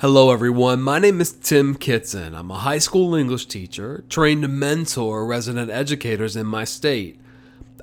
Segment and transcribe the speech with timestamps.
[0.00, 0.80] Hello, everyone.
[0.80, 2.34] My name is Tim Kitson.
[2.34, 7.20] I'm a high school English teacher trained to mentor resident educators in my state.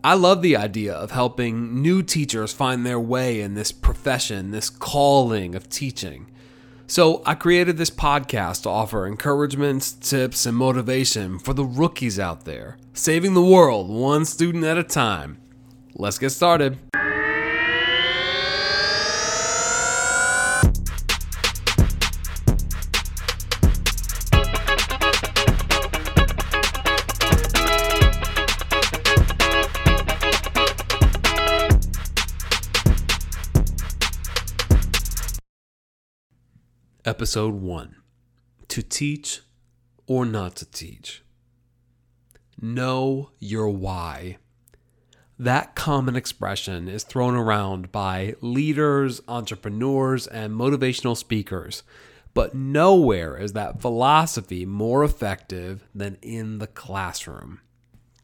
[0.04, 4.71] I love the idea of helping new teachers find their way in this profession, this
[4.71, 6.25] calling of teaching.
[6.88, 12.45] So, I created this podcast to offer encouragement, tips, and motivation for the rookies out
[12.45, 15.38] there, saving the world one student at a time.
[15.93, 16.79] Let's get started.
[37.08, 37.95] Episode 1
[38.67, 39.39] To Teach
[40.08, 41.23] or Not to Teach.
[42.61, 44.39] Know your why.
[45.39, 51.81] That common expression is thrown around by leaders, entrepreneurs, and motivational speakers,
[52.34, 57.62] but nowhere is that philosophy more effective than in the classroom.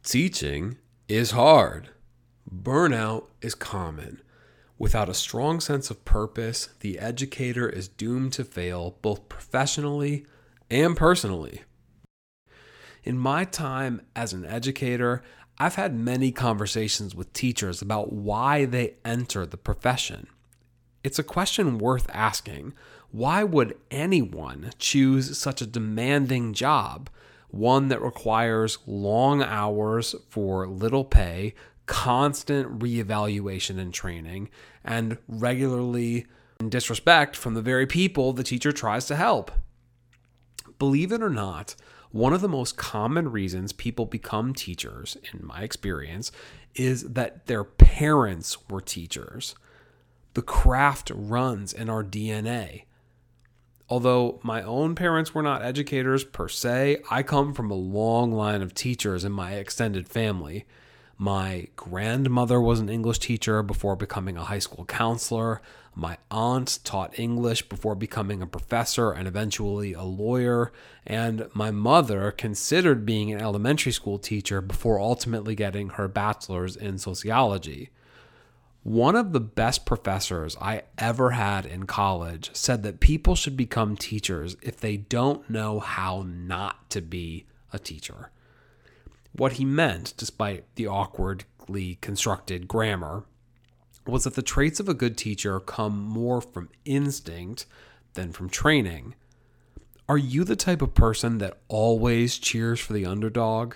[0.04, 1.92] Teaching is hard,
[2.54, 4.22] burnout is common.
[4.84, 10.26] Without a strong sense of purpose, the educator is doomed to fail both professionally
[10.70, 11.62] and personally.
[13.06, 15.24] In my time as an educator,
[15.58, 20.28] I've had many conversations with teachers about why they enter the profession.
[21.02, 22.74] It's a question worth asking.
[23.10, 27.10] Why would anyone choose such a demanding job,
[27.48, 31.54] one that requires long hours for little pay,
[31.86, 34.50] constant reevaluation and training,
[34.84, 36.26] and regularly
[36.70, 39.52] disrespect from the very people the teacher tries to help.
[40.80, 41.76] Believe it or not,
[42.12, 46.32] one of the most common reasons people become teachers, in my experience,
[46.76, 49.56] is that their parents were teachers.
[50.34, 52.84] The craft runs in our DNA.
[53.90, 58.62] Although my own parents were not educators per se, I come from a long line
[58.62, 60.66] of teachers in my extended family.
[61.18, 65.62] My grandmother was an English teacher before becoming a high school counselor.
[65.96, 70.72] My aunt taught English before becoming a professor and eventually a lawyer.
[71.06, 76.98] And my mother considered being an elementary school teacher before ultimately getting her bachelor's in
[76.98, 77.92] sociology.
[78.82, 83.96] One of the best professors I ever had in college said that people should become
[83.96, 88.32] teachers if they don't know how not to be a teacher.
[89.36, 93.26] What he meant, despite the awkwardly constructed grammar,
[94.06, 97.66] was that the traits of a good teacher come more from instinct
[98.14, 99.16] than from training.
[100.08, 103.76] Are you the type of person that always cheers for the underdog?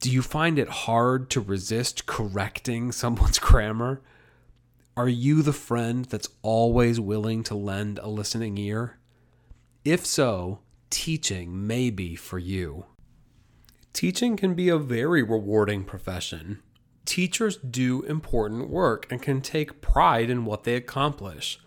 [0.00, 4.02] Do you find it hard to resist correcting someone's grammar?
[4.96, 8.98] Are you the friend that's always willing to lend a listening ear?
[9.84, 12.86] If so, teaching may be for you.
[13.94, 16.60] Teaching can be a very rewarding profession.
[17.04, 21.60] Teachers do important work and can take pride in what they accomplish.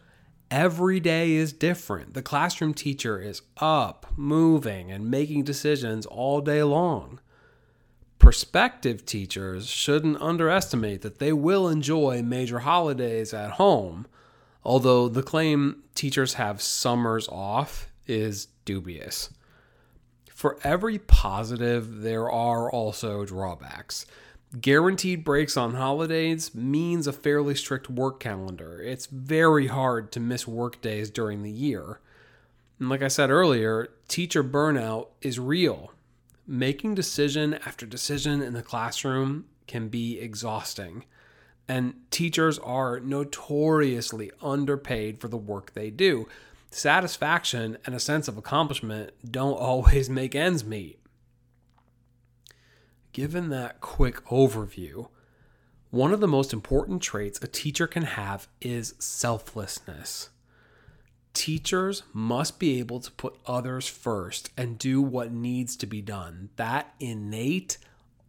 [0.51, 2.15] Every day is different.
[2.15, 7.21] The classroom teacher is up, moving, and making decisions all day long.
[8.19, 14.05] Prospective teachers shouldn't underestimate that they will enjoy major holidays at home,
[14.65, 19.29] although the claim teachers have summers off is dubious
[20.38, 24.06] for every positive, there are also drawbacks.
[24.62, 28.80] Guaranteed breaks on holidays means a fairly strict work calendar.
[28.80, 32.00] It's very hard to miss work days during the year.
[32.78, 35.92] And like I said earlier, teacher burnout is real.
[36.46, 41.06] Making decision after decision in the classroom can be exhausting.
[41.68, 46.28] And teachers are notoriously underpaid for the work they do
[46.77, 50.99] satisfaction and a sense of accomplishment don't always make ends meet.
[53.11, 55.09] Given that quick overview,
[55.89, 60.29] one of the most important traits a teacher can have is selflessness.
[61.33, 66.50] Teachers must be able to put others first and do what needs to be done.
[66.57, 67.77] That innate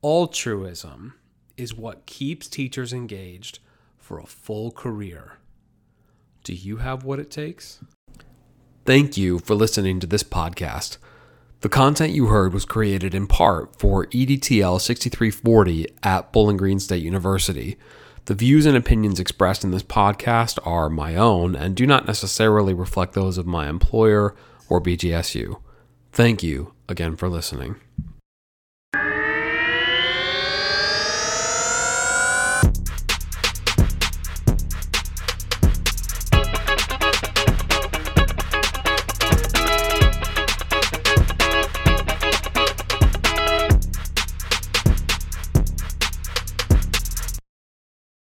[0.02, 1.14] altruism
[1.56, 3.58] is what keeps teachers engaged
[3.98, 5.38] for a full career.
[6.44, 7.80] Do you have what it takes?
[8.88, 10.96] Thank you for listening to this podcast.
[11.60, 17.02] The content you heard was created in part for EDTL 6340 at Bowling Green State
[17.02, 17.76] University.
[18.24, 22.72] The views and opinions expressed in this podcast are my own and do not necessarily
[22.72, 24.34] reflect those of my employer
[24.70, 25.60] or BGSU.
[26.10, 27.76] Thank you again for listening.